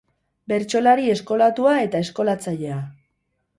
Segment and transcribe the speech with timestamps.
[0.51, 2.83] Bertsolari eskolatua eta eskolatzailea.